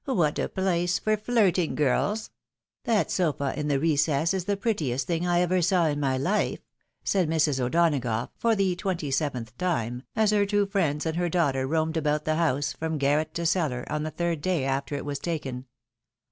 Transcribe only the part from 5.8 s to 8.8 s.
in my life," said Mrs. O'Donagough, for the